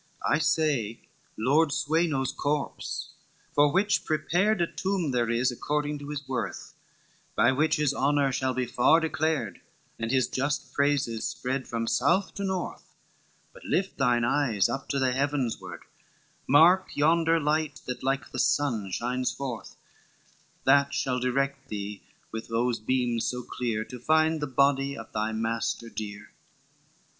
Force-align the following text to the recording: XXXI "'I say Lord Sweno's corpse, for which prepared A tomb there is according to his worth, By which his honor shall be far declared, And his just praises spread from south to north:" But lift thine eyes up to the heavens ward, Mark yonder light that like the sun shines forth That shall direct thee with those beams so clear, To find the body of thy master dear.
XXXI 0.27 0.33
"'I 0.35 0.39
say 0.39 0.99
Lord 1.37 1.71
Sweno's 1.71 2.31
corpse, 2.31 3.11
for 3.53 3.71
which 3.71 4.03
prepared 4.03 4.59
A 4.59 4.65
tomb 4.65 5.11
there 5.11 5.29
is 5.29 5.51
according 5.51 5.99
to 5.99 6.09
his 6.09 6.27
worth, 6.27 6.73
By 7.35 7.51
which 7.51 7.75
his 7.75 7.93
honor 7.93 8.31
shall 8.31 8.55
be 8.55 8.65
far 8.65 8.99
declared, 8.99 9.61
And 9.99 10.09
his 10.09 10.27
just 10.27 10.73
praises 10.73 11.27
spread 11.27 11.67
from 11.67 11.85
south 11.85 12.33
to 12.33 12.43
north:" 12.43 12.81
But 13.53 13.63
lift 13.63 13.99
thine 13.99 14.23
eyes 14.23 14.69
up 14.69 14.89
to 14.89 14.97
the 14.97 15.11
heavens 15.11 15.61
ward, 15.61 15.81
Mark 16.47 16.89
yonder 16.97 17.39
light 17.39 17.81
that 17.85 18.01
like 18.01 18.31
the 18.31 18.39
sun 18.39 18.89
shines 18.89 19.31
forth 19.31 19.75
That 20.63 20.95
shall 20.95 21.19
direct 21.19 21.67
thee 21.67 22.01
with 22.31 22.47
those 22.47 22.79
beams 22.79 23.25
so 23.25 23.43
clear, 23.43 23.83
To 23.85 23.99
find 23.99 24.41
the 24.41 24.47
body 24.47 24.97
of 24.97 25.11
thy 25.11 25.31
master 25.31 25.89
dear. 25.89 26.31